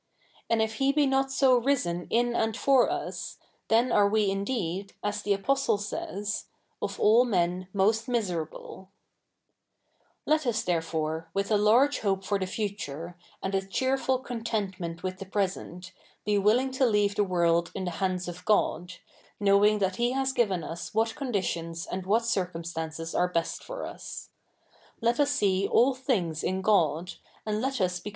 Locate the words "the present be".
15.19-16.39